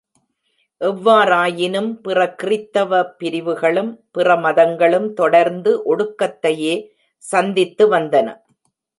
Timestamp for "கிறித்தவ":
2.43-3.01